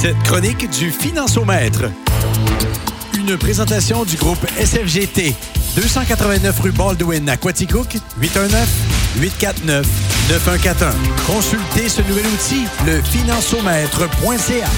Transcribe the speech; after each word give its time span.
cette 0.00 0.22
chronique 0.22 0.70
du 0.70 0.90
Financiomètre. 0.90 1.90
Une 3.18 3.36
présentation 3.36 4.06
du 4.06 4.16
groupe 4.16 4.38
SFGT. 4.58 5.34
289 5.76 6.58
rue 6.60 6.72
Baldwin 6.72 7.28
à 7.28 7.36
Quaticook, 7.36 7.98
819-849-9141. 8.18 9.84
Consultez 11.26 11.90
ce 11.90 12.00
nouvel 12.00 12.24
outil, 12.28 12.64
le 12.86 13.02
financiomètre.ca. 13.02 14.68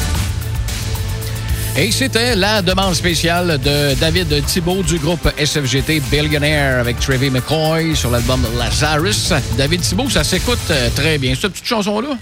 Et 1.76 1.92
c'était 1.92 2.34
la 2.34 2.60
demande 2.60 2.94
spéciale 2.94 3.60
de 3.60 3.94
David 4.00 4.44
Thibault 4.46 4.82
du 4.82 4.98
groupe 4.98 5.30
SFGT 5.38 6.00
Billionaire 6.10 6.80
avec 6.80 6.98
Trevi 6.98 7.30
McCoy 7.30 7.94
sur 7.94 8.10
l'album 8.10 8.44
Lazarus. 8.58 9.32
David 9.56 9.82
Thibault, 9.82 10.10
ça 10.10 10.24
s'écoute 10.24 10.58
euh, 10.70 10.88
très 10.96 11.18
bien. 11.18 11.36
Cette 11.36 11.52
petite 11.52 11.66
chanson-là? 11.66 12.18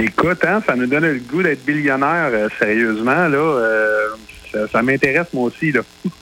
Écoute, 0.00 0.42
hein, 0.46 0.62
ça 0.66 0.74
nous 0.76 0.86
donne 0.86 1.04
le 1.04 1.18
goût 1.18 1.42
d'être 1.42 1.62
billionnaire, 1.64 2.30
euh, 2.32 2.48
sérieusement. 2.58 3.28
Là, 3.28 3.36
euh, 3.36 4.08
ça, 4.72 4.80
m'intéresse, 4.82 5.26
moi 5.34 5.44
aussi. 5.44 5.72
Là. 5.72 5.82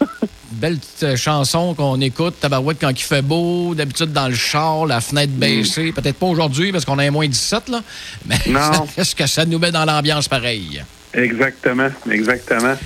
Belle 0.50 0.78
petite 0.78 1.14
chanson 1.14 1.74
qu'on 1.74 2.00
écoute, 2.00 2.40
Tabarouette, 2.40 2.78
quand 2.80 2.90
il 2.90 3.02
fait 3.02 3.22
beau, 3.22 3.76
d'habitude 3.76 4.12
dans 4.12 4.26
le 4.26 4.34
char, 4.34 4.86
la 4.86 5.00
fenêtre 5.00 5.32
mm. 5.32 5.38
baissée. 5.38 5.92
Peut-être 5.92 6.16
pas 6.16 6.26
aujourd'hui 6.26 6.72
parce 6.72 6.84
qu'on 6.84 6.98
est 6.98 7.06
à 7.06 7.10
moins 7.12 7.28
17, 7.28 7.68
là. 7.68 7.82
Mais 8.26 8.36
est-ce 8.96 9.14
que 9.14 9.26
ça 9.28 9.44
nous 9.44 9.60
met 9.60 9.70
dans 9.70 9.84
l'ambiance 9.84 10.28
pareille? 10.28 10.82
Exactement, 11.14 11.90
exactement. 12.10 12.76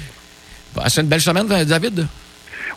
Bah, 0.75 0.85
c'est 0.89 1.01
une 1.01 1.09
belle 1.09 1.23
semaine, 1.23 1.47
David? 1.47 2.07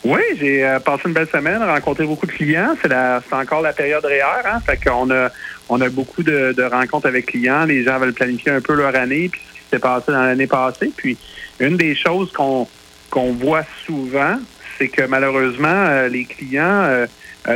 Oui, 0.08 0.20
j'ai 0.38 0.64
euh, 0.64 0.78
passé 0.78 1.02
une 1.06 1.14
belle 1.14 1.26
semaine, 1.26 1.60
rencontré 1.60 2.06
beaucoup 2.06 2.26
de 2.26 2.30
clients. 2.30 2.76
C'est, 2.80 2.92
encore 3.34 3.60
la 3.60 3.72
période 3.72 4.04
REER, 4.04 4.46
hein? 4.46 4.60
Fait 4.64 4.76
qu'on 4.76 5.10
a, 5.10 5.30
on 5.68 5.80
a 5.80 5.88
beaucoup 5.88 6.22
de, 6.22 6.62
rencontres 6.62 7.08
avec 7.08 7.26
clients. 7.26 7.64
Les 7.64 7.82
gens 7.82 7.98
veulent 7.98 8.12
planifier 8.12 8.52
un 8.52 8.60
peu 8.60 8.74
leur 8.74 8.94
année, 8.94 9.28
puis 9.28 9.40
ce 9.40 9.54
qui 9.54 9.64
s'est 9.68 9.78
passé 9.80 10.12
dans 10.12 10.22
l'année 10.22 10.46
passée. 10.46 10.92
Puis, 10.96 11.18
une 11.58 11.76
des 11.76 11.96
choses 11.96 12.30
qu'on, 12.30 12.68
qu'on 13.10 13.32
voit 13.32 13.64
souvent, 13.84 14.38
c'est 14.78 14.86
que 14.86 15.02
malheureusement, 15.02 15.66
euh, 15.66 16.06
les 16.06 16.24
clients, 16.24 16.84
euh, 16.84 17.06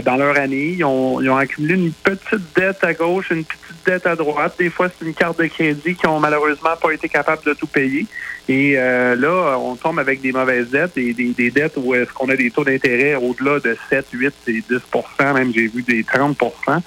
dans 0.04 0.16
leur 0.16 0.36
année. 0.38 0.76
Ils 0.78 0.84
ont, 0.84 1.36
accumulé 1.36 1.74
une 1.74 1.92
petite 1.92 2.54
dette 2.54 2.82
à 2.84 2.94
gauche, 2.94 3.30
une 3.30 3.44
petite 3.44 3.84
dette 3.84 4.06
à 4.06 4.14
droite. 4.14 4.54
Des 4.58 4.70
fois, 4.70 4.88
c'est 4.88 5.04
une 5.04 5.14
carte 5.14 5.38
de 5.38 5.46
crédit 5.46 5.94
qui 5.94 6.06
ont 6.06 6.20
malheureusement 6.20 6.76
pas 6.80 6.92
été 6.92 7.08
capables 7.08 7.42
de 7.44 7.54
tout 7.54 7.66
payer. 7.66 8.06
Et 8.48 8.74
euh, 8.76 9.14
là, 9.14 9.58
on 9.58 9.76
tombe 9.76 9.98
avec 9.98 10.20
des 10.20 10.32
mauvaises 10.32 10.70
dettes 10.70 10.96
et 10.96 11.12
des, 11.12 11.50
dettes 11.50 11.74
où 11.76 11.94
est-ce 11.94 12.12
qu'on 12.12 12.28
a 12.30 12.36
des 12.36 12.50
taux 12.50 12.64
d'intérêt 12.64 13.14
au-delà 13.14 13.60
de 13.60 13.76
7, 13.88 14.06
8 14.12 14.34
et 14.48 14.62
10% 14.68 15.34
même 15.34 15.52
j'ai 15.54 15.68
vu 15.68 15.82
des 15.82 16.02
30% 16.02 16.80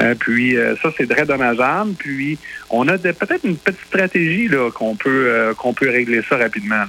euh, 0.00 0.14
Puis 0.18 0.56
ça, 0.82 0.90
c'est 0.96 1.08
très 1.08 1.24
dommageable. 1.24 1.92
Puis 1.94 2.38
on 2.68 2.86
a 2.88 2.98
peut-être 2.98 3.44
une 3.44 3.56
petite 3.56 3.80
stratégie 3.86 4.48
là 4.48 4.70
qu'on 4.70 4.94
peut 4.94 5.54
qu'on 5.56 5.72
peut 5.72 5.88
régler 5.88 6.22
ça 6.28 6.36
rapidement. 6.36 6.84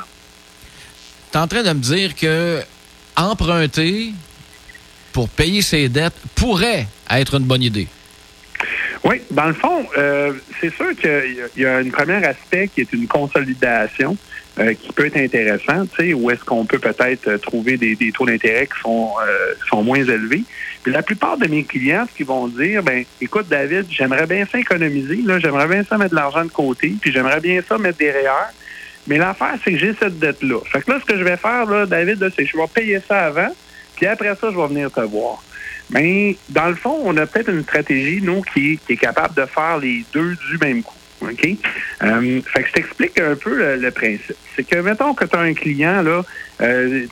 Tu 1.32 1.38
es 1.38 1.42
en 1.42 1.48
train 1.48 1.64
de 1.64 1.70
me 1.70 1.80
dire 1.80 2.16
que 2.16 2.62
emprunter, 3.18 4.14
pour 5.18 5.30
payer 5.30 5.64
ses 5.64 5.90
dettes 5.90 6.14
pourrait 6.36 6.86
être 7.10 7.38
une 7.40 7.46
bonne 7.46 7.64
idée. 7.64 7.88
Oui, 9.04 9.20
dans 9.32 9.48
le 9.48 9.56
fond, 9.56 9.84
euh, 9.98 10.34
c'est 10.62 10.72
sûr 10.72 10.96
qu'il 10.96 11.50
y 11.58 11.66
a 11.66 11.78
un 11.78 11.90
premier 11.90 12.24
aspect 12.24 12.68
qui 12.68 12.82
est 12.82 12.94
une 12.94 13.08
consolidation 13.08 14.16
euh, 14.60 14.76
qui 14.76 14.94
peut 14.94 15.08
être 15.08 15.18
intéressant, 15.18 15.88
tu 15.88 16.10
sais, 16.10 16.14
où 16.14 16.30
est-ce 16.30 16.44
qu'on 16.44 16.66
peut 16.66 16.78
peut-être 16.78 17.30
euh, 17.30 17.40
trouver 17.40 17.78
des, 17.78 17.98
taux 18.12 18.28
d'intérêt 18.28 18.68
qui 18.68 18.80
sont, 18.80 19.14
sont 19.68 19.82
moins 19.82 19.98
élevés. 19.98 20.44
La 20.86 21.02
plupart 21.02 21.40
de 21.40 21.48
mes 21.48 21.64
clients, 21.64 22.06
ce 22.08 22.16
qu'ils 22.16 22.28
vont 22.28 22.48
dire, 22.48 22.84
ben, 22.84 23.04
écoute, 23.20 23.48
David, 23.50 23.88
j'aimerais 23.90 24.28
bien 24.28 24.46
ça 24.46 24.60
économiser, 24.60 25.24
là, 25.26 25.40
j'aimerais 25.40 25.68
bien 25.68 25.84
ça 25.84 25.98
mettre 25.98 26.12
de 26.12 26.16
l'argent 26.16 26.46
de 26.46 26.52
côté, 26.52 26.94
puis 27.02 27.12
j'aimerais 27.12 27.42
bien 27.42 27.60
ça 27.68 27.80
mettre 27.80 27.98
des 27.98 28.12
REER. 28.12 28.54
Mais 29.08 29.18
l'affaire, 29.18 29.56
c'est 29.64 29.72
que 29.72 29.80
j'ai 29.80 29.96
cette 30.00 30.20
dette-là. 30.20 30.60
Fait 30.72 30.84
que 30.84 30.92
là, 30.92 31.00
ce 31.00 31.06
que 31.06 31.18
je 31.18 31.24
vais 31.24 31.38
faire, 31.38 31.88
David, 31.88 32.20
c'est 32.36 32.44
que 32.44 32.52
je 32.52 32.56
vais 32.56 32.68
payer 32.72 33.00
ça 33.08 33.26
avant, 33.26 33.50
puis 33.98 34.06
après 34.08 34.36
ça, 34.36 34.50
je 34.52 34.56
vais 34.56 34.68
venir 34.68 34.92
te 34.92 35.02
voir. 35.02 35.44
Mais 35.90 36.36
dans 36.50 36.68
le 36.68 36.76
fond, 36.76 37.00
on 37.04 37.16
a 37.18 37.26
peut-être 37.26 37.50
une 37.50 37.64
stratégie, 37.64 38.22
nous, 38.22 38.42
qui, 38.42 38.80
est 38.90 38.98
capable 38.98 39.36
de 39.36 39.46
faire 39.46 39.78
les 39.78 40.06
deux 40.14 40.36
du 40.50 40.58
même 40.62 40.84
coup. 40.84 40.94
OK? 41.22 41.50
Euh, 42.04 42.42
fait 42.46 42.62
que 42.62 42.68
je 42.68 42.74
t'explique 42.74 43.20
un 43.20 43.36
peu 43.36 43.76
le, 43.76 43.92
principe. 43.92 44.36
C'est 44.56 44.64
que, 44.64 44.78
mettons 44.78 45.14
que 45.14 45.26
tu 45.26 45.36
as 45.36 45.40
un 45.40 45.54
client, 45.54 46.04
là, 46.04 46.24
euh, 46.62 47.08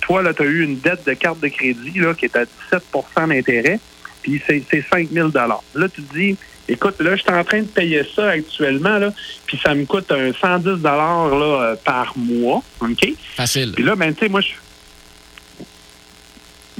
toi, 0.00 0.22
là, 0.22 0.32
tu 0.32 0.42
as 0.42 0.46
eu 0.46 0.62
une 0.62 0.78
dette 0.78 1.04
de 1.06 1.14
carte 1.14 1.40
de 1.40 1.48
crédit 1.48 1.98
là, 1.98 2.14
qui 2.14 2.26
est 2.26 2.36
à 2.36 2.44
17% 2.72 3.28
d'intérêt, 3.28 3.80
puis 4.22 4.40
c'est 4.46 4.84
5 4.92 5.08
000 5.10 5.30
Là, 5.34 5.58
tu 5.92 6.02
te 6.02 6.14
dis, 6.14 6.36
écoute, 6.68 7.00
là, 7.00 7.16
je 7.16 7.22
suis 7.22 7.32
en 7.32 7.42
train 7.42 7.62
de 7.62 7.66
payer 7.66 8.06
ça 8.14 8.28
actuellement, 8.28 8.98
là, 8.98 9.12
puis 9.46 9.58
ça 9.60 9.74
me 9.74 9.84
coûte 9.86 10.12
un 10.12 10.32
110 10.32 10.80
là, 10.82 10.92
euh, 10.92 11.76
par 11.84 12.12
mois. 12.16 12.62
OK? 12.80 13.08
Facile. 13.34 13.72
Puis 13.74 13.82
là, 13.82 13.96
ben, 13.96 14.14
tu 14.14 14.20
sais, 14.20 14.28
moi, 14.28 14.40
je 14.40 14.52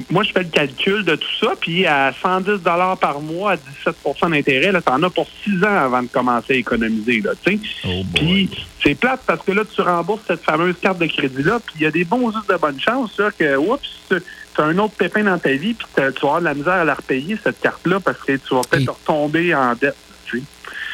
moi, 0.09 0.23
je 0.23 0.31
fais 0.31 0.43
le 0.43 0.49
calcul 0.49 1.05
de 1.05 1.15
tout 1.15 1.35
ça, 1.39 1.53
puis 1.59 1.85
à 1.85 2.11
110 2.19 2.59
par 2.99 3.21
mois, 3.21 3.53
à 3.53 3.55
17% 3.55 4.31
d'intérêt, 4.31 4.71
là, 4.71 4.81
t'en 4.81 5.01
as 5.03 5.09
pour 5.09 5.27
6 5.43 5.63
ans 5.63 5.77
avant 5.77 6.01
de 6.01 6.07
commencer 6.07 6.53
à 6.53 6.55
économiser, 6.55 7.21
là, 7.21 7.31
tu 7.43 7.53
sais. 7.53 7.59
Oh 7.87 8.01
puis 8.13 8.49
c'est 8.83 8.95
plate 8.95 9.21
parce 9.25 9.43
que 9.45 9.51
là, 9.51 9.63
tu 9.63 9.81
rembourses 9.81 10.23
cette 10.27 10.43
fameuse 10.43 10.75
carte 10.81 10.97
de 10.97 11.05
crédit-là, 11.05 11.59
puis 11.65 11.75
il 11.79 11.81
y 11.83 11.85
a 11.85 11.91
des 11.91 12.05
bons 12.05 12.29
us 12.29 12.47
de 12.47 12.57
bonne 12.57 12.79
chance, 12.79 13.11
là, 13.19 13.29
que, 13.37 13.55
oups, 13.55 13.81
tu 14.09 14.15
as 14.57 14.63
un 14.63 14.77
autre 14.79 14.95
pépin 14.95 15.23
dans 15.23 15.37
ta 15.37 15.51
vie, 15.51 15.73
puis 15.73 15.87
tu 15.95 16.01
vas 16.01 16.07
avoir 16.07 16.39
de 16.39 16.45
la 16.45 16.53
misère 16.55 16.73
à 16.73 16.85
la 16.85 16.95
repayer, 16.95 17.37
cette 17.43 17.61
carte-là, 17.61 17.99
parce 17.99 18.19
que 18.19 18.33
tu 18.33 18.55
vas 18.55 18.61
peut-être 18.69 18.93
retomber 18.93 19.53
en 19.53 19.73
dette, 19.75 19.95
tu 20.25 20.39
sais. 20.39 20.43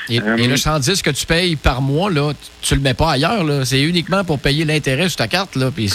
Et, 0.10 0.20
euh, 0.22 0.36
le 0.36 0.58
110 0.58 1.04
que 1.04 1.12
tu 1.12 1.26
payes 1.26 1.56
par 1.56 1.82
mois, 1.82 2.10
là, 2.10 2.34
tu, 2.62 2.76
le 2.76 2.82
mets 2.82 2.96
pas 2.96 3.12
ailleurs, 3.12 3.44
là. 3.44 3.64
C'est 3.64 3.82
uniquement 3.82 4.24
pour 4.24 4.40
payer 4.40 4.66
l'intérêt 4.66 5.08
sur 5.08 5.18
ta 5.18 5.28
carte, 5.28 5.56
là, 5.56 5.72
puis 5.72 5.90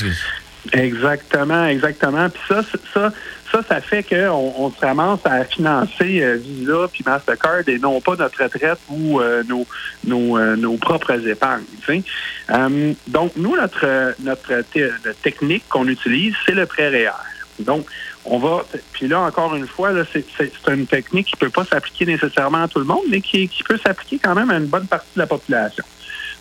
Exactement, 0.73 1.67
exactement. 1.67 2.29
Puis 2.31 2.43
ça, 2.49 2.63
ça, 2.93 3.13
ça, 3.53 3.63
ça 3.69 3.81
fait 3.81 4.03
qu'on 4.03 4.55
on 4.57 4.71
se 4.71 4.81
ramasse 4.81 5.21
à 5.25 5.45
financer 5.45 6.23
euh, 6.23 6.37
Visa 6.37 6.89
puis 6.91 7.05
Mastercard 7.05 7.69
et 7.69 7.79
non 7.79 8.01
pas 8.01 8.17
notre 8.17 8.43
retraite 8.43 8.79
ou 8.89 9.21
euh, 9.21 9.43
nos, 9.45 9.67
nos, 10.05 10.39
euh, 10.39 10.57
nos, 10.57 10.77
propres 10.77 11.27
épargnes. 11.29 11.65
donc, 13.09 13.33
nous, 13.37 13.57
notre, 13.57 14.15
notre 14.21 14.63
technique 15.23 15.65
qu'on 15.69 15.87
utilise, 15.87 16.35
c'est 16.47 16.55
le 16.55 16.67
prêt 16.67 16.89
réel. 16.89 17.13
Donc, 17.61 17.87
on 18.25 18.39
va, 18.39 18.65
puis 18.93 19.07
là, 19.07 19.21
encore 19.21 19.55
une 19.55 19.67
fois, 19.67 19.91
c'est 20.13 20.25
une 20.69 20.87
technique 20.87 21.27
qui 21.27 21.37
peut 21.37 21.51
pas 21.51 21.65
s'appliquer 21.65 22.07
nécessairement 22.07 22.63
à 22.63 22.69
tout 22.69 22.79
le 22.79 22.87
monde, 22.87 23.05
mais 23.11 23.21
qui, 23.21 23.49
qui 23.49 23.63
peut 23.63 23.79
s'appliquer 23.79 24.19
quand 24.19 24.35
même 24.35 24.51
à 24.51 24.57
une 24.57 24.67
bonne 24.67 24.87
partie 24.87 25.11
de 25.15 25.21
la 25.21 25.27
population. 25.27 25.85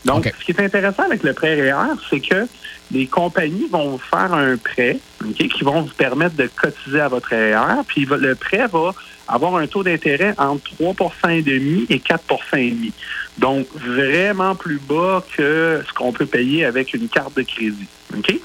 Donc, 0.05 0.31
ce 0.39 0.45
qui 0.45 0.51
est 0.51 0.59
intéressant 0.59 1.03
avec 1.03 1.23
le 1.23 1.33
prêt 1.33 1.55
REER, 1.55 1.95
c'est 2.09 2.19
que 2.19 2.47
les 2.91 3.07
compagnies 3.07 3.67
vont 3.71 3.91
vous 3.91 3.97
faire 3.97 4.33
un 4.33 4.57
prêt 4.57 4.99
qui 5.35 5.63
vont 5.63 5.81
vous 5.81 5.93
permettre 5.93 6.35
de 6.35 6.49
cotiser 6.53 6.99
à 6.99 7.07
votre 7.07 7.29
REER, 7.29 7.83
puis 7.87 8.05
le 8.05 8.35
prêt 8.35 8.67
va 8.67 8.93
avoir 9.27 9.55
un 9.55 9.67
taux 9.67 9.83
d'intérêt 9.83 10.35
entre 10.37 10.63
3,5% 10.79 11.85
et 11.89 11.99
4,5% 11.99 12.91
Donc, 13.37 13.67
vraiment 13.73 14.55
plus 14.55 14.79
bas 14.79 15.23
que 15.35 15.81
ce 15.87 15.93
qu'on 15.93 16.11
peut 16.11 16.25
payer 16.25 16.65
avec 16.65 16.93
une 16.93 17.07
carte 17.07 17.35
de 17.37 17.43
crédit. 17.43 17.87
OK? 18.15 18.35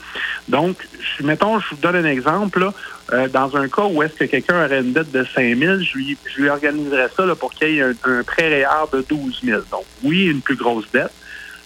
Donc, 0.48 0.76
mettons, 1.20 1.58
je 1.58 1.70
vous 1.70 1.80
donne 1.80 1.96
un 1.96 2.04
exemple. 2.04 2.70
Euh, 3.12 3.26
dans 3.28 3.56
un 3.56 3.68
cas 3.68 3.84
où 3.84 4.02
est-ce 4.02 4.14
que 4.14 4.24
quelqu'un 4.24 4.64
aurait 4.64 4.80
une 4.80 4.92
dette 4.92 5.10
de 5.10 5.24
5 5.24 5.56
000, 5.56 5.78
je 5.80 5.96
lui, 5.96 6.18
je 6.26 6.42
lui 6.42 6.50
organiserais 6.50 7.08
ça 7.16 7.24
là, 7.24 7.34
pour 7.34 7.52
qu'il 7.52 7.70
y 7.70 7.78
ait 7.78 7.82
un, 7.82 7.94
un 8.04 8.22
prêt 8.22 8.48
REER 8.48 8.86
de 8.92 9.04
12 9.08 9.40
000. 9.44 9.62
Donc, 9.70 9.84
oui, 10.02 10.26
une 10.26 10.40
plus 10.40 10.56
grosse 10.56 10.86
dette, 10.92 11.12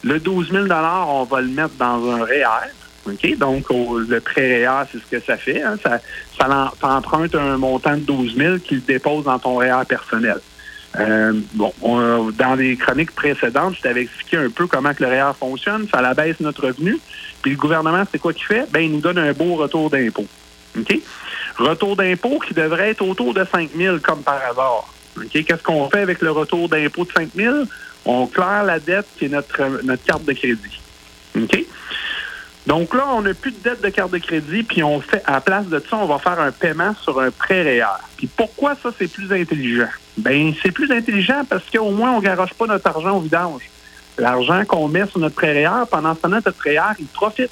le 0.02 0.18
12 0.18 0.50
000 0.50 0.66
on 0.70 1.24
va 1.24 1.40
le 1.40 1.48
mettre 1.48 1.74
dans 1.78 2.10
un 2.10 2.24
REER. 2.24 2.70
OK? 3.06 3.36
Donc, 3.38 3.64
le 3.70 4.20
prêt 4.20 4.64
REER, 4.64 4.84
c'est 4.90 4.98
ce 4.98 5.06
que 5.06 5.20
ça 5.20 5.36
fait. 5.36 5.62
Hein? 5.62 5.76
Ça, 5.82 6.00
ça 6.38 6.72
t'emprunte 6.80 7.34
un 7.34 7.56
montant 7.56 7.96
de 7.96 8.02
12 8.02 8.36
000 8.36 8.58
qu'il 8.58 8.84
dépose 8.84 9.24
dans 9.24 9.38
ton 9.38 9.56
REER 9.56 9.84
personnel. 9.88 10.38
Euh, 11.00 11.32
bon, 11.54 11.72
dans 12.32 12.54
les 12.54 12.76
chroniques 12.76 13.12
précédentes, 13.12 13.76
je 13.76 13.82
t'avais 13.82 14.02
expliqué 14.02 14.36
un 14.36 14.50
peu 14.50 14.66
comment 14.66 14.92
que 14.92 15.02
le 15.02 15.08
REER 15.08 15.32
fonctionne. 15.38 15.86
Ça 15.92 16.02
la 16.02 16.14
baisse 16.14 16.38
notre 16.40 16.66
revenu. 16.66 16.98
Puis 17.40 17.52
le 17.52 17.56
gouvernement, 17.56 18.04
c'est 18.10 18.18
quoi 18.18 18.32
qu'il 18.32 18.46
fait? 18.46 18.70
Ben, 18.70 18.80
il 18.80 18.92
nous 18.92 19.00
donne 19.00 19.18
un 19.18 19.32
beau 19.32 19.54
retour 19.56 19.90
d'impôt. 19.90 20.26
OK? 20.78 20.98
Retour 21.58 21.96
d'impôt 21.96 22.38
qui 22.46 22.54
devrait 22.54 22.90
être 22.90 23.02
autour 23.02 23.34
de 23.34 23.44
5 23.44 23.70
000 23.76 23.98
comme 24.02 24.22
par 24.22 24.40
hasard. 24.50 24.92
OK? 25.16 25.30
Qu'est-ce 25.30 25.62
qu'on 25.62 25.88
fait 25.88 26.00
avec 26.00 26.20
le 26.20 26.30
retour 26.30 26.68
d'impôt 26.68 27.04
de 27.04 27.12
5 27.12 27.30
000? 27.34 27.64
On 28.04 28.26
claire 28.26 28.64
la 28.64 28.78
dette 28.78 29.06
qui 29.18 29.26
est 29.26 29.28
notre, 29.28 29.82
notre 29.84 30.04
carte 30.04 30.24
de 30.24 30.32
crédit. 30.32 30.80
OK? 31.36 31.64
Donc 32.66 32.94
là, 32.94 33.06
on 33.12 33.22
n'a 33.22 33.34
plus 33.34 33.50
de 33.50 33.58
dette 33.62 33.82
de 33.82 33.88
carte 33.88 34.12
de 34.12 34.18
crédit, 34.18 34.62
puis 34.62 34.84
on 34.84 35.00
fait, 35.00 35.22
à 35.26 35.32
la 35.32 35.40
place 35.40 35.66
de 35.66 35.80
ça, 35.80 35.96
on 35.96 36.06
va 36.06 36.18
faire 36.18 36.38
un 36.38 36.52
paiement 36.52 36.94
sur 37.02 37.20
un 37.20 37.30
prêt 37.30 37.62
réel. 37.62 37.86
Puis 38.16 38.28
pourquoi 38.28 38.76
ça, 38.80 38.90
c'est 38.96 39.10
plus 39.10 39.32
intelligent? 39.32 39.88
Ben, 40.16 40.52
c'est 40.62 40.70
plus 40.70 40.90
intelligent 40.92 41.44
parce 41.48 41.64
qu'au 41.70 41.90
moins, 41.90 42.12
on 42.12 42.18
ne 42.18 42.24
garoche 42.24 42.54
pas 42.54 42.66
notre 42.66 42.86
argent 42.86 43.16
au 43.16 43.20
vidange. 43.20 43.62
L'argent 44.18 44.64
qu'on 44.64 44.86
met 44.86 45.06
sur 45.06 45.18
notre 45.18 45.34
prêt 45.34 45.52
réel, 45.52 45.70
pendant 45.90 46.14
ce 46.14 46.20
temps-là, 46.20 46.36
notre 46.36 46.56
prêt 46.56 46.78
réel, 46.78 46.96
il 47.00 47.06
profite. 47.06 47.50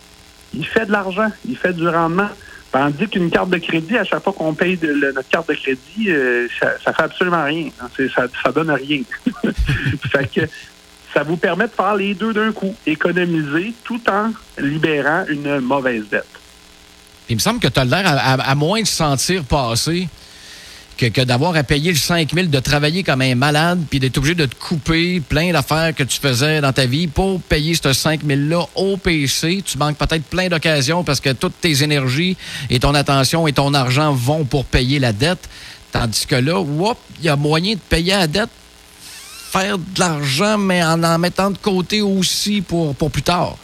Il 0.55 0.67
fait 0.67 0.87
de 0.87 0.93
l'argent, 0.93 1.31
il 1.49 1.56
fait 1.56 1.73
du 1.73 1.88
rendement. 1.88 2.29
Tandis 2.72 3.08
qu'une 3.08 3.31
carte 3.31 3.50
de 3.50 3.58
crédit, 3.58 3.96
à 3.96 4.05
chaque 4.05 4.22
fois 4.22 4.32
qu'on 4.32 4.55
paye 4.55 4.78
notre 4.82 5.28
carte 5.28 5.49
de 5.49 5.55
crédit, 5.55 6.08
euh, 6.08 6.46
ça, 6.61 6.75
ça 6.84 6.93
fait 6.93 7.02
absolument 7.02 7.44
rien. 7.44 7.69
Ça, 8.14 8.26
ça 8.43 8.52
donne 8.52 8.70
rien. 8.70 9.02
fait 10.12 10.31
que 10.32 10.40
ça 11.12 11.25
vous 11.25 11.37
permet 11.37 11.67
de 11.67 11.72
faire 11.72 11.96
les 11.96 12.14
deux 12.14 12.32
d'un 12.32 12.52
coup, 12.52 12.75
économiser 12.87 13.75
tout 13.82 14.00
en 14.08 14.32
libérant 14.58 15.25
une 15.28 15.58
mauvaise 15.61 16.05
dette. 16.11 16.26
Il 17.28 17.37
me 17.37 17.40
semble 17.40 17.61
que 17.61 17.69
tu 17.69 17.78
as 17.78 17.84
l'air, 17.84 18.05
à, 18.06 18.55
moins 18.55 18.82
de 18.82 18.87
se 18.87 18.96
sentir 18.96 19.44
passer, 19.44 20.08
que, 21.08 21.23
d'avoir 21.23 21.56
à 21.56 21.62
payer 21.62 21.91
le 21.91 21.97
5 21.97 22.35
000, 22.35 22.47
de 22.49 22.58
travailler 22.58 23.02
comme 23.02 23.23
un 23.23 23.35
malade, 23.35 23.81
puis 23.88 23.99
d'être 23.99 24.19
obligé 24.19 24.35
de 24.35 24.47
te 24.47 24.55
couper 24.55 25.20
plein 25.20 25.52
d'affaires 25.52 25.94
que 25.94 26.02
tu 26.02 26.20
faisais 26.20 26.61
dans 26.61 26.73
ta 26.73 26.87
vie 26.87 27.06
pour 27.06 27.41
payer 27.41 27.75
ce 27.75 27.93
5 27.93 28.23
000-là 28.23 28.67
au 28.75 28.97
PC. 28.97 29.62
Tu 29.64 29.79
manques 29.79 29.97
peut-être 29.97 30.25
plein 30.25 30.49
d'occasions 30.49 31.02
parce 31.02 31.20
que 31.20 31.31
toutes 31.31 31.61
tes 31.61 31.82
énergies 31.82 32.37
et 32.69 32.79
ton 32.79 32.94
attention 32.94 33.47
et 33.47 33.52
ton 33.52 33.73
argent 33.73 34.12
vont 34.12 34.44
pour 34.44 34.64
payer 34.64 34.99
la 34.99 35.12
dette. 35.12 35.49
Tandis 35.93 36.26
que 36.26 36.37
là, 36.37 36.62
il 37.19 37.25
y 37.25 37.29
a 37.29 37.37
moyen 37.37 37.75
de 37.75 37.81
payer 37.81 38.12
la 38.12 38.26
dette, 38.26 38.50
faire 39.50 39.79
de 39.79 39.99
l'argent, 39.99 40.58
mais 40.58 40.85
en 40.85 41.03
en 41.03 41.19
mettant 41.19 41.50
de 41.50 41.58
côté 41.58 42.03
aussi 42.03 42.61
pour, 42.61 42.94
pour 42.94 43.11
plus 43.11 43.23
tard. 43.23 43.56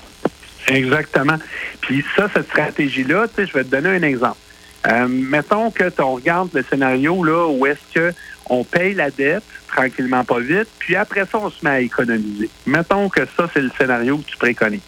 Exactement. 0.68 1.36
Puis 1.80 2.04
ça, 2.16 2.28
cette 2.34 2.48
stratégie-là, 2.48 3.26
je 3.36 3.52
vais 3.52 3.64
te 3.64 3.70
donner 3.70 3.90
un 3.90 4.02
exemple. 4.02 4.38
Euh, 4.86 5.06
mettons 5.08 5.70
que 5.70 5.88
tu 5.88 6.02
regardes 6.02 6.50
le 6.52 6.62
scénario 6.62 7.22
là 7.24 7.48
où 7.48 7.66
est-ce 7.66 7.94
que 7.94 8.14
on 8.48 8.62
paye 8.62 8.94
la 8.94 9.10
dette 9.10 9.42
tranquillement, 9.66 10.24
pas 10.24 10.38
vite, 10.38 10.68
puis 10.78 10.96
après 10.96 11.26
ça, 11.26 11.38
on 11.38 11.50
se 11.50 11.64
met 11.64 11.70
à 11.70 11.80
économiser. 11.80 12.48
Mettons 12.64 13.08
que 13.08 13.26
ça, 13.36 13.48
c'est 13.52 13.60
le 13.60 13.70
scénario 13.76 14.18
que 14.18 14.24
tu 14.24 14.36
préconises. 14.36 14.80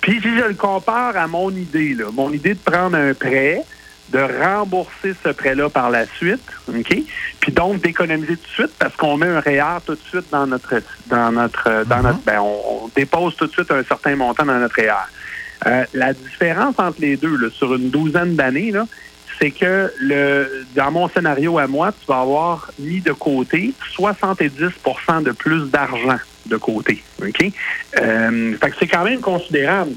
Puis 0.00 0.20
si 0.20 0.36
je 0.36 0.48
le 0.48 0.54
compare 0.54 1.16
à 1.16 1.26
mon 1.26 1.50
idée, 1.50 1.94
là, 1.94 2.06
mon 2.12 2.32
idée 2.32 2.54
de 2.54 2.58
prendre 2.58 2.96
un 2.96 3.14
prêt, 3.14 3.62
de 4.10 4.18
rembourser 4.18 5.14
ce 5.24 5.30
prêt-là 5.30 5.70
par 5.70 5.90
la 5.90 6.06
suite, 6.06 6.42
OK? 6.68 6.96
Puis 7.40 7.52
donc 7.52 7.80
d'économiser 7.80 8.36
tout 8.36 8.42
de 8.42 8.52
suite 8.52 8.72
parce 8.78 8.94
qu'on 8.96 9.16
met 9.16 9.26
un 9.26 9.40
REER 9.40 9.80
tout 9.86 9.94
de 9.94 10.00
suite 10.00 10.26
dans 10.30 10.46
notre 10.46 10.82
dans 11.06 11.32
notre 11.32 11.84
dans 11.84 12.02
notre 12.02 12.18
mm-hmm. 12.18 12.24
ben 12.24 12.40
on, 12.40 12.90
dépose 12.94 13.36
tout 13.36 13.46
de 13.46 13.52
suite 13.52 13.70
un 13.70 13.82
certain 13.84 14.16
montant 14.16 14.44
dans 14.44 14.58
notre 14.58 14.74
REER. 14.74 15.06
Euh, 15.66 15.84
la 15.94 16.12
différence 16.12 16.74
entre 16.78 17.00
les 17.00 17.16
deux, 17.16 17.36
là, 17.36 17.48
sur 17.50 17.74
une 17.74 17.90
douzaine 17.90 18.34
d'années, 18.34 18.72
c'est 19.40 19.50
que 19.50 19.92
le 19.98 20.64
dans 20.74 20.90
mon 20.90 21.08
scénario 21.08 21.58
à 21.58 21.66
moi, 21.66 21.92
tu 21.92 22.06
vas 22.06 22.20
avoir 22.20 22.70
mis 22.78 23.00
de 23.00 23.12
côté 23.12 23.72
70% 23.98 25.22
de 25.22 25.32
plus 25.32 25.70
d'argent 25.70 26.18
de 26.46 26.56
côté. 26.56 27.02
OK? 27.20 27.44
Euh, 28.00 28.56
fait 28.58 28.70
que 28.70 28.76
c'est 28.80 28.86
quand 28.86 29.04
même 29.04 29.20
considérable. 29.20 29.92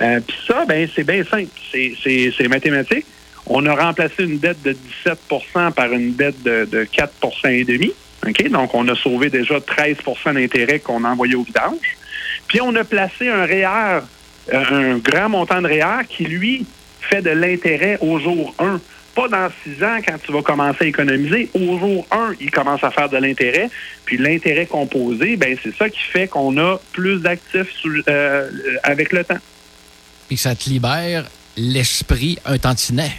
Euh, 0.00 0.20
Puis 0.26 0.36
ça, 0.46 0.64
ben 0.66 0.88
c'est 0.94 1.04
bien 1.04 1.24
simple. 1.24 1.50
C'est 1.72 2.48
mathématique. 2.48 3.06
On 3.46 3.66
a 3.66 3.74
remplacé 3.74 4.22
une 4.24 4.38
dette 4.38 4.62
de 4.62 4.76
17% 5.04 5.72
par 5.72 5.92
une 5.92 6.14
dette 6.14 6.42
de, 6.42 6.66
de 6.70 6.84
4 6.84 7.46
et 7.46 7.64
demi. 7.64 7.92
OK? 8.26 8.48
Donc, 8.48 8.74
on 8.74 8.86
a 8.88 8.94
sauvé 8.94 9.30
déjà 9.30 9.58
13% 9.58 10.34
d'intérêt 10.34 10.78
qu'on 10.78 11.04
a 11.04 11.08
envoyé 11.08 11.34
au 11.34 11.42
vidange. 11.42 11.96
Puis, 12.46 12.60
on 12.60 12.74
a 12.76 12.84
placé 12.84 13.28
un 13.28 13.44
REER 13.44 14.02
un 14.52 14.98
grand 14.98 15.28
montant 15.28 15.60
de 15.62 15.68
REER 15.68 16.06
qui, 16.08 16.24
lui, 16.24 16.66
fait 17.00 17.22
de 17.22 17.30
l'intérêt 17.30 17.98
au 18.00 18.18
jour 18.18 18.54
1. 18.58 18.80
Pas 19.14 19.28
dans 19.28 19.48
six 19.64 19.82
ans 19.82 19.98
quand 20.06 20.16
tu 20.24 20.32
vas 20.32 20.42
commencer 20.42 20.84
à 20.84 20.86
économiser. 20.86 21.50
Au 21.54 21.78
jour 21.78 22.06
1, 22.12 22.34
il 22.40 22.50
commence 22.50 22.84
à 22.84 22.90
faire 22.90 23.08
de 23.08 23.16
l'intérêt. 23.16 23.68
Puis 24.04 24.16
l'intérêt 24.16 24.66
composé, 24.66 25.36
ben 25.36 25.56
c'est 25.62 25.74
ça 25.74 25.88
qui 25.88 26.00
fait 26.00 26.28
qu'on 26.28 26.56
a 26.58 26.78
plus 26.92 27.20
d'actifs 27.20 27.74
euh, 28.08 28.48
avec 28.82 29.12
le 29.12 29.24
temps. 29.24 29.38
Puis 30.28 30.36
ça 30.36 30.54
te 30.54 30.68
libère 30.68 31.24
l'esprit 31.56 32.38
un 32.44 32.58
tantinet. 32.58 33.10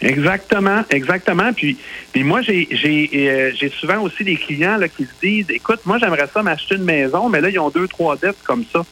Exactement, 0.00 0.84
exactement. 0.90 1.52
Puis, 1.52 1.76
puis 2.12 2.22
moi, 2.22 2.40
j'ai 2.42 2.68
euh, 2.70 3.50
j'ai 3.58 3.70
souvent 3.70 4.00
aussi 4.02 4.22
des 4.22 4.36
clients 4.36 4.76
là, 4.76 4.86
qui 4.86 5.04
se 5.04 5.10
disent 5.20 5.50
Écoute, 5.50 5.80
moi, 5.86 5.98
j'aimerais 5.98 6.28
ça 6.32 6.42
m'acheter 6.42 6.76
une 6.76 6.84
maison, 6.84 7.28
mais 7.28 7.40
là, 7.40 7.48
ils 7.48 7.58
ont 7.58 7.70
deux, 7.70 7.88
trois 7.88 8.16
dettes 8.16 8.36
comme 8.44 8.64
ça 8.72 8.84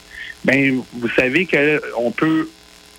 ben 0.47 0.81
vous 0.93 1.09
savez 1.09 1.45
qu'on 1.45 2.11
peut 2.11 2.49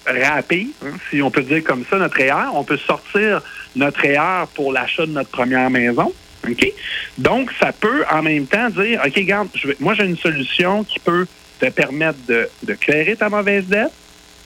râper, 0.06 0.69
hein, 0.85 0.93
si 1.11 1.23
on 1.23 1.31
peut 1.31 1.43
dire 1.43 1.65
comme 1.65 1.85
ça, 1.89 1.97
notre 1.97 2.17
REER. 2.17 2.50
On 2.55 2.62
peut 2.62 2.77
sortir 2.77 3.43
notre 3.75 4.00
REER 4.00 4.47
pour 4.55 4.73
l'achat 4.73 5.06
de 5.06 5.12
notre 5.12 5.31
première 5.31 5.71
maison. 5.71 6.12
Donc, 7.19 7.50
ça 7.61 7.73
peut 7.73 8.05
en 8.11 8.23
même 8.23 8.47
temps 8.47 8.71
dire, 8.71 9.03
OK, 9.05 9.12
regarde, 9.15 9.49
moi, 9.81 9.95
j'ai 9.95 10.05
une 10.05 10.17
solution 10.17 10.85
qui 10.85 10.99
peut 10.99 11.27
te 11.59 11.69
permettre 11.71 12.19
de, 12.27 12.49
de 12.62 12.75
clairer 12.75 13.17
ta 13.17 13.29
mauvaise 13.29 13.67
dette, 13.67 13.93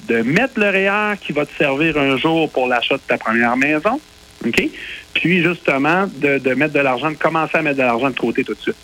de 0.09 0.23
mettre 0.23 0.59
le 0.59 0.71
REER 0.71 1.17
qui 1.21 1.33
va 1.33 1.47
te 1.47 1.55
servir 1.57 1.97
un 1.99 2.17
jour 2.17 2.51
pour 2.51 2.67
l'achat 2.67 2.97
de 2.97 3.03
ta 3.07 3.19
première 3.19 3.57
maison. 3.57 4.01
OK? 4.45 4.63
Puis, 5.15 5.43
justement, 5.43 6.09
de, 6.17 6.39
de 6.39 6.55
mettre 6.55 6.73
de 6.73 6.81
l'argent, 6.81 7.11
de 7.11 7.17
commencer 7.17 7.59
à 7.59 7.63
mettre 7.63 7.77
de 7.79 7.83
l'argent 7.83 8.11
de 8.11 8.19
côté 8.19 8.43
tout 8.43 8.55
de 8.55 8.61
suite 8.61 8.77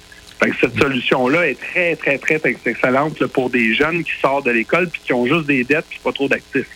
cette 0.61 0.79
solution-là 0.79 1.49
est 1.49 1.61
très, 1.61 1.97
très, 1.97 2.19
très 2.19 2.41
excellente 2.67 3.25
pour 3.27 3.51
des 3.51 3.75
jeunes 3.75 4.05
qui 4.05 4.13
sortent 4.21 4.47
de 4.47 4.53
l'école 4.53 4.89
puis 4.89 5.01
qui 5.05 5.13
ont 5.13 5.27
juste 5.27 5.47
des 5.47 5.65
dettes 5.65 5.87
puis 5.89 6.01
pas 6.03 6.13
trop 6.13 6.29
d'actifs. 6.29 6.67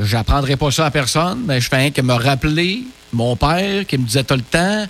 J'apprendrai 0.00 0.56
pas 0.56 0.70
ça 0.70 0.86
à 0.86 0.90
personne, 0.90 1.44
mais 1.46 1.60
je 1.60 1.68
fais 1.68 1.76
un 1.76 1.90
que 1.90 2.00
me 2.00 2.14
rappeler 2.14 2.84
mon 3.12 3.36
père 3.36 3.86
qui 3.86 3.98
me 3.98 4.04
disait 4.04 4.24
tout 4.24 4.34
le 4.34 4.40
temps 4.40 4.86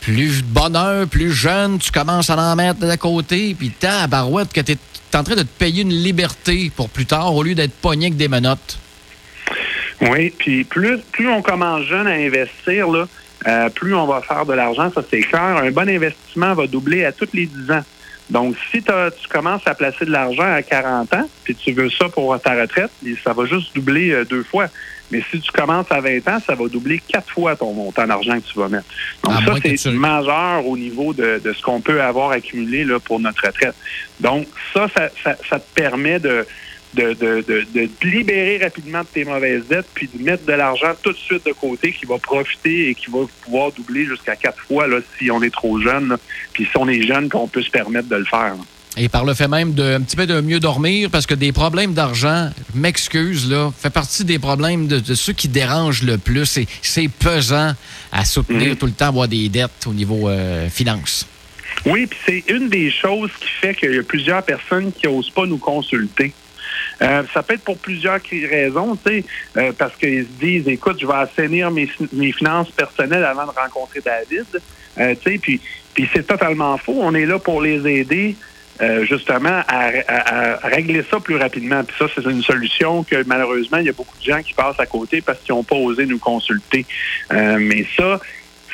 plus 0.00 0.42
de 0.42 0.46
bonheur, 0.46 1.06
plus 1.06 1.32
jeune, 1.32 1.78
tu 1.78 1.90
commences 1.90 2.28
à 2.28 2.36
en 2.36 2.56
mettre 2.56 2.80
de 2.80 2.96
côté, 2.96 3.54
puis 3.58 3.70
ta 3.70 4.06
barouette 4.06 4.52
que 4.52 4.60
tu 4.60 4.72
es, 4.72 4.78
en 5.16 5.24
train 5.24 5.34
de 5.34 5.42
te 5.42 5.58
payer 5.58 5.82
une 5.82 5.94
liberté 5.94 6.70
pour 6.74 6.90
plus 6.90 7.06
tard 7.06 7.34
au 7.34 7.42
lieu 7.42 7.54
d'être 7.54 7.72
pogné 7.72 8.06
avec 8.06 8.16
des 8.18 8.28
menottes. 8.28 8.78
Oui, 10.02 10.30
puis 10.36 10.64
plus, 10.64 10.98
plus 11.12 11.28
on 11.28 11.40
commence 11.40 11.84
jeune 11.84 12.06
à 12.06 12.12
investir, 12.12 12.88
là, 12.90 13.06
euh, 13.46 13.68
plus 13.68 13.94
on 13.94 14.06
va 14.06 14.22
faire 14.22 14.46
de 14.46 14.54
l'argent, 14.54 14.90
ça 14.94 15.02
c'est 15.08 15.20
clair. 15.20 15.58
Un 15.62 15.70
bon 15.70 15.88
investissement 15.88 16.54
va 16.54 16.66
doubler 16.66 17.04
à 17.04 17.12
tous 17.12 17.28
les 17.32 17.46
10 17.46 17.70
ans. 17.70 17.84
Donc, 18.30 18.56
si 18.70 18.82
tu 18.82 19.28
commences 19.28 19.66
à 19.66 19.74
placer 19.74 20.06
de 20.06 20.10
l'argent 20.10 20.50
à 20.50 20.62
40 20.62 21.12
ans, 21.12 21.28
puis 21.44 21.54
tu 21.54 21.72
veux 21.72 21.90
ça 21.90 22.08
pour 22.08 22.40
ta 22.40 22.58
retraite, 22.58 22.90
ça 23.22 23.34
va 23.34 23.44
juste 23.44 23.74
doubler 23.74 24.12
euh, 24.12 24.24
deux 24.24 24.42
fois. 24.42 24.68
Mais 25.10 25.22
si 25.30 25.38
tu 25.40 25.52
commences 25.52 25.90
à 25.90 26.00
20 26.00 26.26
ans, 26.28 26.38
ça 26.44 26.54
va 26.54 26.66
doubler 26.68 27.02
quatre 27.06 27.30
fois 27.30 27.54
ton 27.54 27.74
montant 27.74 28.06
d'argent 28.06 28.40
que 28.40 28.46
tu 28.50 28.58
vas 28.58 28.68
mettre. 28.68 28.86
Donc, 29.22 29.34
ça, 29.44 29.54
c'est 29.76 29.90
majeur 29.90 30.66
au 30.66 30.78
niveau 30.78 31.12
de, 31.12 31.40
ce 31.44 31.62
qu'on 31.62 31.82
peut 31.82 32.00
avoir 32.00 32.30
accumulé 32.30 32.84
là, 32.84 32.98
pour 32.98 33.20
notre 33.20 33.46
retraite. 33.46 33.74
Donc, 34.20 34.46
ça, 34.72 34.86
ça 34.88 35.58
te 35.58 35.74
permet 35.74 36.18
de, 36.18 36.46
de, 36.94 37.12
de, 37.14 37.66
de, 37.74 37.88
libérer 38.02 38.58
rapidement 38.62 39.00
de 39.00 39.06
tes 39.06 39.24
mauvaises 39.24 39.66
dettes, 39.68 39.88
puis 39.94 40.08
de 40.12 40.22
mettre 40.22 40.44
de 40.44 40.52
l'argent 40.52 40.92
tout 41.02 41.12
de 41.12 41.18
suite 41.18 41.44
de 41.46 41.52
côté 41.52 41.92
qui 41.92 42.06
va 42.06 42.18
profiter 42.18 42.90
et 42.90 42.94
qui 42.94 43.10
va 43.10 43.20
pouvoir 43.42 43.72
doubler 43.72 44.06
jusqu'à 44.06 44.36
quatre 44.36 44.60
fois 44.62 44.86
là, 44.86 44.98
si 45.18 45.30
on 45.30 45.42
est 45.42 45.52
trop 45.52 45.80
jeune. 45.80 46.16
Puis 46.52 46.66
si 46.70 46.76
on 46.76 46.88
est 46.88 47.02
jeune, 47.02 47.28
qu'on 47.28 47.48
peut 47.48 47.62
se 47.62 47.70
permettre 47.70 48.08
de 48.08 48.16
le 48.16 48.24
faire. 48.24 48.54
Et 48.96 49.08
par 49.08 49.24
le 49.24 49.34
fait 49.34 49.48
même 49.48 49.74
de 49.74 49.82
un 49.82 50.00
petit 50.00 50.14
peu 50.14 50.26
de 50.26 50.40
mieux 50.40 50.60
dormir, 50.60 51.10
parce 51.10 51.26
que 51.26 51.34
des 51.34 51.50
problèmes 51.50 51.94
d'argent, 51.94 52.50
m'excuse, 52.74 53.50
là, 53.50 53.72
fait 53.76 53.90
partie 53.90 54.24
des 54.24 54.38
problèmes 54.38 54.86
de, 54.86 55.14
ceux 55.14 55.32
qui 55.32 55.48
dérangent 55.48 56.04
le 56.04 56.16
plus. 56.16 56.58
Et 56.58 56.68
c'est 56.80 57.08
pesant 57.08 57.72
à 58.12 58.24
soutenir 58.24 58.70
mhm. 58.70 58.76
tout 58.76 58.86
le 58.86 58.92
temps, 58.92 59.08
avoir 59.08 59.26
des 59.26 59.48
dettes 59.48 59.86
au 59.86 59.92
niveau 59.92 60.28
euh, 60.28 60.68
finance. 60.68 61.26
Oui, 61.86 62.06
puis 62.06 62.18
c'est 62.24 62.54
une 62.54 62.68
des 62.68 62.90
choses 62.90 63.30
qui 63.40 63.48
fait 63.48 63.74
qu'il 63.74 63.94
y 63.94 63.98
a 63.98 64.02
plusieurs 64.02 64.42
personnes 64.42 64.92
qui 64.92 65.06
n'osent 65.06 65.30
pas 65.30 65.44
nous 65.44 65.58
consulter. 65.58 66.32
Euh, 67.02 67.22
ça 67.32 67.42
peut 67.42 67.54
être 67.54 67.64
pour 67.64 67.78
plusieurs 67.78 68.20
raisons, 68.22 68.96
tu 68.96 69.10
sais, 69.10 69.24
euh, 69.56 69.72
parce 69.76 69.96
qu'ils 69.96 70.24
se 70.24 70.44
disent, 70.44 70.68
écoute, 70.68 70.98
je 71.00 71.06
vais 71.06 71.14
assainir 71.14 71.70
mes, 71.70 71.86
finances 72.32 72.70
personnelles 72.70 73.24
avant 73.24 73.46
de 73.46 73.50
rencontrer 73.50 74.00
David, 74.00 74.46
euh, 74.98 75.14
tu 75.22 75.32
sais, 75.32 75.38
puis, 75.38 75.60
c'est 76.12 76.26
totalement 76.26 76.76
faux. 76.76 76.96
On 77.00 77.14
est 77.14 77.26
là 77.26 77.38
pour 77.38 77.62
les 77.62 77.86
aider. 77.86 78.36
justement 79.02 79.62
à, 79.68 80.58
régler 80.64 81.04
ça 81.08 81.20
plus 81.20 81.36
rapidement. 81.36 81.84
Puis 81.84 81.94
ça, 81.96 82.06
c'est 82.12 82.24
une 82.28 82.42
solution 82.42 83.04
que 83.04 83.22
malheureusement, 83.24 83.78
il 83.78 83.86
y 83.86 83.88
a 83.88 83.92
beaucoup 83.92 84.18
de 84.18 84.24
gens 84.24 84.42
qui 84.42 84.52
passent 84.54 84.80
à 84.80 84.86
côté 84.86 85.20
parce 85.20 85.38
qu'ils 85.38 85.54
n'ont 85.54 85.62
pas 85.62 85.76
osé 85.76 86.04
nous 86.06 86.18
consulter. 86.18 86.84
mais 87.30 87.86
ça, 87.96 88.18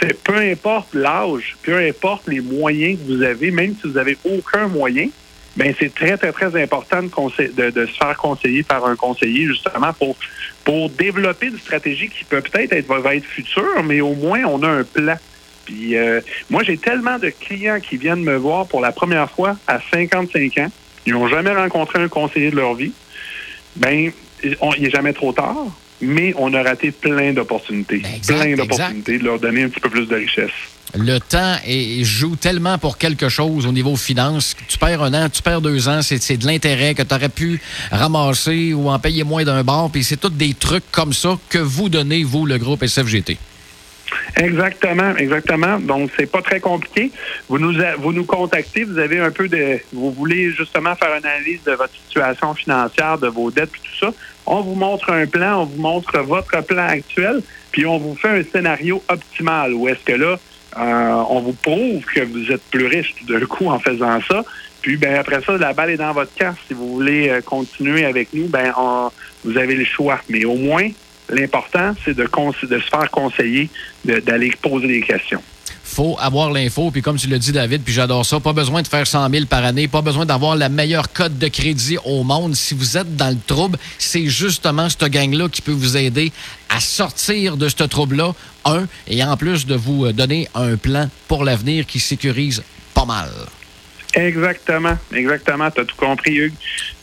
c'est 0.01 0.19
peu 0.23 0.37
importe 0.37 0.95
l'âge, 0.95 1.57
peu 1.63 1.77
importe 1.77 2.27
les 2.27 2.41
moyens 2.41 2.99
que 2.99 3.13
vous 3.13 3.23
avez, 3.23 3.51
même 3.51 3.75
si 3.75 3.89
vous 3.89 3.95
n'avez 3.95 4.17
aucun 4.25 4.67
moyen, 4.69 5.09
ben 5.57 5.75
c'est 5.79 5.95
très, 5.95 6.17
très, 6.17 6.33
très 6.33 6.63
important 6.63 7.03
de, 7.03 7.71
de, 7.71 7.87
se 7.87 7.93
faire 7.93 8.17
conseiller 8.17 8.63
par 8.63 8.87
un 8.87 8.97
conseiller, 8.97 9.47
justement, 9.47 9.93
pour, 9.93 10.17
pour 10.65 10.91
développer 10.91 11.47
une 11.47 11.59
stratégie 11.59 12.09
qui 12.09 12.25
peut 12.25 12.41
peut-être 12.41 12.73
être, 12.73 12.87
va 12.87 13.15
être 13.15 13.25
future, 13.25 13.83
mais 13.85 14.01
au 14.01 14.15
moins, 14.15 14.45
on 14.45 14.63
a 14.63 14.69
un 14.69 14.85
plan. 14.85 15.17
Puis 15.65 15.97
euh, 15.97 16.21
moi, 16.49 16.63
j'ai 16.63 16.79
tellement 16.79 17.19
de 17.19 17.31
clients 17.31 17.81
qui 17.81 17.97
viennent 17.97 18.23
me 18.23 18.37
voir 18.37 18.67
pour 18.67 18.81
la 18.81 18.93
première 18.93 19.31
fois 19.31 19.57
à 19.67 19.81
55 19.93 20.59
ans. 20.59 20.69
Ils 21.07 21.13
n'ont 21.13 21.29
jamais 21.29 21.53
rencontré 21.53 22.01
un 22.03 22.09
conseiller 22.09 22.51
de 22.51 22.57
leur 22.57 22.75
vie. 22.75 22.93
Ben, 23.77 24.13
il 24.43 24.83
n'est 24.83 24.91
jamais 24.91 25.13
trop 25.13 25.33
tard, 25.33 25.67
mais 26.01 26.35
on 26.37 26.53
a 26.55 26.63
raté 26.63 26.91
plein 26.91 27.33
d'opportunités. 27.33 28.03
plein 28.27 28.57
d'opportunités 28.57 29.19
de 29.19 29.25
leur 29.25 29.39
donner 29.39 29.65
un 29.65 29.69
petit 29.69 29.81
peu 29.81 29.91
plus 29.91 30.07
de 30.07 30.17
richesse 30.17 30.51
le 30.95 31.19
temps 31.19 31.57
joue 32.03 32.37
tellement 32.37 32.79
pour 32.79 32.99
quelque 32.99 33.29
chose 33.29 33.67
au 33.67 33.73
niveau 33.73 33.97
finance. 33.97 34.57
Tu 34.69 34.79
perds 34.79 35.03
un 35.03 35.15
an, 35.15 35.29
tu 35.29 35.43
perds 35.43 35.61
deux 35.61 35.89
ans, 35.89 36.01
c'est 36.03 36.37
de 36.37 36.47
l'intérêt 36.47 36.95
que 36.95 37.03
tu 37.03 37.15
aurais 37.15 37.29
pu 37.29 37.61
ramasser 37.91 38.73
ou 38.75 38.89
en 38.89 38.99
payer 38.99 39.25
moins 39.25 39.45
d'un 39.45 39.63
bar. 39.63 39.91
Puis 39.91 40.05
c'est 40.05 40.17
tous 40.17 40.31
des 40.31 40.55
trucs 40.55 40.91
comme 40.91 41.13
ça 41.13 41.39
que 41.49 41.59
vous 41.59 41.89
donnez, 41.89 42.25
vous, 42.25 42.47
le 42.47 42.59
groupe 42.59 42.85
SFGT. 42.85 43.39
Exactement, 44.37 45.17
exactement. 45.17 45.79
Donc, 45.79 46.11
c'est 46.19 46.31
pas 46.31 46.43
très 46.43 46.61
compliqué. 46.61 47.11
Vous 47.49 47.59
nous, 47.59 47.75
vous 47.99 48.13
nous 48.13 48.25
contactez, 48.25 48.85
vous 48.85 48.99
avez 48.99 49.21
un 49.21 49.31
peu 49.31 49.49
de, 49.49 49.79
vous 49.93 50.13
voulez 50.13 50.51
justement 50.53 50.95
faire 50.97 51.15
une 51.17 51.27
analyse 51.27 51.63
de 51.65 51.73
votre 51.73 51.95
situation 51.95 52.55
financière, 52.55 53.19
de 53.19 53.29
vos 53.29 53.51
dettes, 53.51 53.73
tout 53.73 54.07
ça. 54.07 54.13
On 54.47 54.63
vous 54.63 54.75
montre 54.75 55.11
un 55.13 55.27
plan, 55.27 55.63
on 55.63 55.65
vous 55.67 55.81
montre 55.81 56.19
votre 56.21 56.63
plan 56.65 56.89
actuel, 56.89 57.43
puis 57.71 57.87
on 57.87 57.99
vous 57.99 58.17
fait 58.17 58.29
un 58.29 58.43
scénario 58.43 59.03
optimal 59.09 59.75
où 59.75 59.89
est-ce 59.89 60.05
que 60.05 60.13
là, 60.13 60.39
euh, 60.79 61.25
on 61.29 61.41
vous 61.41 61.53
prouve 61.53 62.05
que 62.05 62.21
vous 62.21 62.53
êtes 62.53 62.63
plus 62.71 62.87
riche 62.87 63.15
tout 63.17 63.33
d'un 63.33 63.45
coup 63.45 63.67
en 63.67 63.79
faisant 63.79 64.21
ça. 64.23 64.45
Puis 64.83 64.97
ben 64.97 65.15
après 65.17 65.43
ça, 65.43 65.57
la 65.59 65.73
balle 65.73 65.91
est 65.91 65.97
dans 65.97 66.13
votre 66.13 66.35
camp. 66.35 66.55
Si 66.67 66.75
vous 66.75 66.95
voulez 66.95 67.29
euh, 67.29 67.41
continuer 67.43 68.05
avec 68.05 68.33
nous, 68.33 68.47
ben 68.47 68.73
vous 69.45 69.57
avez 69.59 69.75
le 69.75 69.85
choix. 69.85 70.21
Mais 70.29 70.45
au 70.45 70.55
moins, 70.55 70.89
l'important, 71.31 71.95
c'est 72.05 72.15
de, 72.15 72.25
de 72.25 72.79
se 72.79 72.89
faire 72.89 73.11
conseiller, 73.11 73.71
d'aller 74.05 74.53
poser 74.63 74.89
des 74.89 75.01
questions 75.01 75.43
faut 75.91 76.17
avoir 76.21 76.51
l'info. 76.51 76.91
Puis 76.91 77.03
comme 77.03 77.17
tu 77.17 77.29
l'as 77.29 77.39
dit, 77.39 77.53
David, 77.53 77.83
puis 77.83 77.93
j'adore 77.93 78.25
ça, 78.25 78.41
pas 78.41 78.53
besoin 78.53 78.83
de 78.83 78.89
faire 78.89 79.07
100 79.07 79.29
000 79.31 79.47
par 79.47 79.65
année, 79.65 79.89
pas 79.89 80.03
besoin 80.03 80.25
d'avoir 80.25 80.57
la 80.57 80.69
meilleure 80.69 81.13
cote 81.13 81.37
de 81.37 81.49
crédit 81.49 81.99
au 82.05 82.23
monde. 82.23 82.55
Si 82.55 82.75
vous 82.75 82.97
êtes 82.97 83.17
dans 83.17 83.31
le 83.31 83.39
trouble, 83.47 83.79
c'est 83.99 84.27
justement 84.27 84.89
cette 84.89 85.05
gang-là 85.05 85.49
qui 85.49 85.63
peut 85.63 85.73
vous 85.73 85.97
aider 85.97 86.33
à 86.69 86.81
sortir 86.81 87.57
de 87.57 87.69
ce 87.69 87.83
trouble-là, 87.83 88.33
un, 88.65 88.87
et 89.09 89.23
en 89.25 89.37
plus 89.37 89.67
de 89.67 89.75
vous 89.75 90.13
donner 90.13 90.49
un 90.55 90.77
plan 90.77 91.09
pour 91.29 91.45
l'avenir 91.45 91.87
qui 91.87 91.99
sécurise 91.99 92.63
pas 92.95 93.05
mal. 93.05 93.31
Exactement, 94.15 94.97
exactement. 95.15 95.71
Tu 95.71 95.81
as 95.81 95.85
tout 95.85 95.97
compris, 95.97 96.35
Hugues. 96.35 96.55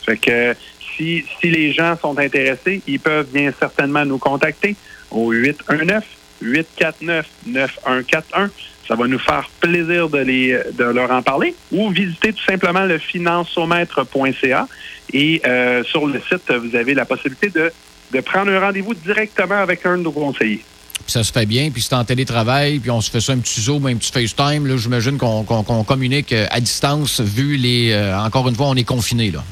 Fait 0.04 0.16
que 0.16 0.54
si, 0.98 1.50
les 1.50 1.72
gens 1.72 1.96
sont 2.00 2.18
intéressés, 2.18 2.82
ils 2.86 3.00
peuvent 3.00 3.28
bien 3.32 3.52
certainement 3.58 4.04
nous 4.04 4.18
contacter 4.18 4.76
au 5.10 5.30
819 5.32 6.04
849 6.40 7.26
9141 7.46 8.50
ça 8.86 8.94
va 8.94 9.06
nous 9.06 9.18
faire 9.18 9.50
plaisir 9.60 10.08
de, 10.08 10.18
les, 10.18 10.58
de 10.72 10.84
leur 10.84 11.10
en 11.10 11.20
parler 11.20 11.54
ou 11.70 11.90
visiter 11.90 12.32
tout 12.32 12.44
simplement 12.44 12.86
le 12.86 12.96
financiomètre.ca 12.96 14.66
et 15.12 15.42
euh, 15.46 15.84
sur 15.84 16.06
le 16.06 16.20
site, 16.20 16.50
vous 16.50 16.74
avez 16.74 16.94
la 16.94 17.04
possibilité 17.04 17.50
de, 17.50 17.70
de 18.14 18.20
prendre 18.20 18.50
un 18.50 18.60
rendez-vous 18.60 18.94
directement 18.94 19.56
avec 19.56 19.84
un 19.84 19.98
de 19.98 20.04
nos 20.04 20.12
conseillers. 20.12 20.64
Puis 21.04 21.12
ça 21.12 21.22
se 21.22 21.32
fait 21.32 21.46
bien, 21.46 21.70
puis 21.70 21.82
c'est 21.82 21.94
en 21.94 22.04
télétravail, 22.04 22.78
puis 22.78 22.90
on 22.90 23.00
se 23.00 23.10
fait 23.10 23.20
ça 23.20 23.32
un 23.32 23.38
petit 23.38 23.60
Zoom, 23.60 23.86
un 23.86 23.96
petit 23.96 24.10
FaceTime. 24.10 24.66
Là, 24.66 24.76
j'imagine 24.76 25.16
qu'on, 25.16 25.44
communique 25.84 26.32
euh, 26.32 26.46
à 26.50 26.60
distance, 26.60 27.20
vu 27.20 27.56
les. 27.56 27.92
Euh, 27.92 28.18
encore 28.18 28.48
une 28.48 28.54
fois, 28.54 28.66
on 28.66 28.74
est 28.74 28.84
confiné 28.84 29.30
là. 29.30 29.44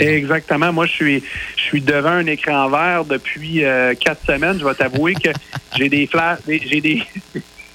Exactement. 0.00 0.72
Moi, 0.72 0.86
je 0.86 0.92
suis, 0.92 1.22
je 1.56 1.62
suis 1.62 1.80
devant 1.80 2.10
un 2.10 2.26
écran 2.26 2.68
vert 2.68 3.04
depuis 3.04 3.62
quatre 4.00 4.24
semaines. 4.26 4.58
Je 4.58 4.64
vais 4.64 4.74
t'avouer 4.74 5.14
que 5.14 5.30
j'ai 5.76 5.88
des 5.88 6.06
flashs, 6.06 6.38
j'ai 6.46 6.80
des, 6.80 7.02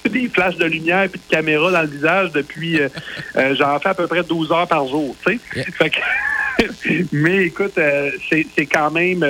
des 0.08 0.28
flashs 0.28 0.56
de 0.56 0.64
lumière 0.64 1.04
et 1.04 1.08
de 1.08 1.18
caméra 1.28 1.70
dans 1.70 1.82
le 1.82 1.88
visage 1.88 2.32
depuis, 2.32 2.80
euh, 2.80 2.88
euh, 3.36 3.54
j'en 3.58 3.78
fais 3.78 3.90
à 3.90 3.94
peu 3.94 4.06
près 4.06 4.22
12 4.22 4.50
heures 4.52 4.68
par 4.68 4.86
jour, 4.88 5.14
tu 5.26 5.40
sais. 5.78 5.90
mais 7.12 7.46
écoute, 7.46 7.76
euh, 7.78 8.10
c'est 8.30 8.66
quand 8.66 8.90
même 8.90 9.24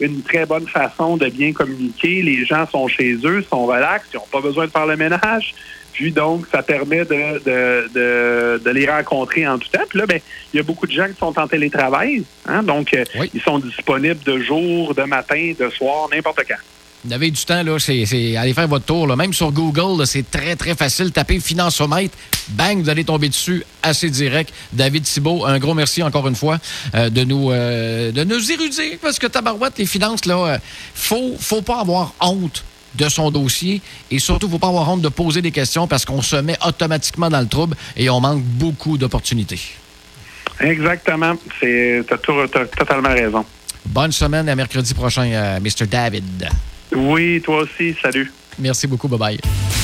une 0.00 0.22
très 0.22 0.44
bonne 0.44 0.66
façon 0.66 1.16
de 1.16 1.28
bien 1.28 1.52
communiquer. 1.52 2.22
Les 2.22 2.44
gens 2.44 2.66
sont 2.68 2.88
chez 2.88 3.16
eux, 3.24 3.44
sont 3.48 3.66
relax, 3.66 4.06
ils 4.12 4.16
n'ont 4.16 4.26
pas 4.30 4.40
besoin 4.40 4.66
de 4.66 4.70
faire 4.70 4.86
le 4.86 4.96
ménage. 4.96 5.54
Puis 5.94 6.12
donc, 6.12 6.46
ça 6.52 6.62
permet 6.62 7.04
de, 7.04 7.38
de, 7.44 8.60
de, 8.62 8.70
les 8.70 8.86
rencontrer 8.86 9.46
en 9.46 9.58
tout 9.58 9.68
temps. 9.70 9.84
Puis 9.88 9.98
là, 9.98 10.06
ben, 10.06 10.20
il 10.52 10.56
y 10.56 10.60
a 10.60 10.62
beaucoup 10.62 10.86
de 10.86 10.92
gens 10.92 11.06
qui 11.06 11.16
sont 11.18 11.38
en 11.38 11.46
télétravail. 11.46 12.24
Hein, 12.46 12.62
donc, 12.64 12.94
ils 13.32 13.40
sont 13.40 13.60
disponibles 13.60 14.22
de 14.24 14.40
jour, 14.40 14.94
de 14.94 15.04
matin, 15.04 15.52
de 15.58 15.70
soir, 15.70 16.08
n'importe 16.12 16.42
quand. 16.46 16.56
Vous 17.04 17.12
avez 17.12 17.30
du 17.30 17.44
temps, 17.44 17.62
là, 17.62 17.78
c'est 17.78 18.36
aller 18.36 18.54
faire 18.54 18.66
votre 18.66 18.86
tour. 18.86 19.06
Là. 19.06 19.14
Même 19.14 19.34
sur 19.34 19.52
Google, 19.52 20.06
c'est 20.06 20.28
très, 20.30 20.56
très 20.56 20.74
facile. 20.74 21.12
Tapez 21.12 21.38
financiomètre, 21.38 22.16
bang, 22.48 22.82
vous 22.82 22.88
allez 22.88 23.04
tomber 23.04 23.28
dessus 23.28 23.62
assez 23.82 24.08
direct. 24.08 24.52
David 24.72 25.02
Thibault, 25.02 25.44
un 25.44 25.58
gros 25.58 25.74
merci 25.74 26.02
encore 26.02 26.26
une 26.26 26.34
fois 26.34 26.58
euh, 26.94 27.10
de, 27.10 27.22
nous, 27.24 27.52
euh, 27.52 28.10
de 28.10 28.24
nous 28.24 28.50
érudier 28.50 28.98
parce 29.02 29.18
que 29.18 29.26
tabarouette, 29.26 29.74
les 29.76 29.84
finances, 29.84 30.24
là, 30.24 30.36
euh, 30.46 30.58
faut, 30.94 31.36
faut 31.38 31.60
pas 31.60 31.80
avoir 31.80 32.14
honte 32.20 32.64
de 32.94 33.08
son 33.08 33.30
dossier 33.30 33.80
et 34.10 34.18
surtout, 34.18 34.48
faut 34.48 34.58
pas 34.58 34.68
avoir 34.68 34.88
honte 34.88 35.02
de 35.02 35.08
poser 35.08 35.42
des 35.42 35.50
questions 35.50 35.86
parce 35.86 36.04
qu'on 36.04 36.22
se 36.22 36.36
met 36.36 36.56
automatiquement 36.66 37.28
dans 37.28 37.40
le 37.40 37.48
trouble 37.48 37.76
et 37.96 38.08
on 38.10 38.20
manque 38.20 38.42
beaucoup 38.42 38.96
d'opportunités. 38.98 39.60
Exactement. 40.60 41.34
Tu 41.60 42.04
as, 42.10 42.18
totalement 42.18 43.08
raison. 43.08 43.44
Bonne 43.86 44.12
semaine 44.12 44.48
à 44.48 44.54
mercredi 44.54 44.94
prochain, 44.94 45.58
Mr. 45.60 45.86
David. 45.86 46.48
Oui, 46.94 47.40
toi 47.44 47.62
aussi. 47.62 47.94
Salut. 48.00 48.32
Merci 48.58 48.86
beaucoup. 48.86 49.08
Bye-bye. 49.08 49.83